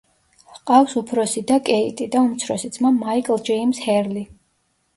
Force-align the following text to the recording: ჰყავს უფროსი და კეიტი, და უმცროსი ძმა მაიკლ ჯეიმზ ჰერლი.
ჰყავს 0.53 0.95
უფროსი 1.01 1.43
და 1.51 1.59
კეიტი, 1.67 2.09
და 2.17 2.23
უმცროსი 2.29 2.73
ძმა 2.79 2.93
მაიკლ 2.99 3.47
ჯეიმზ 3.51 3.87
ჰერლი. 3.87 4.29